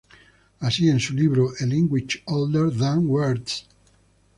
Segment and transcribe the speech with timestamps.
[0.59, 3.67] Así, en su libro "A Language Older Than Words".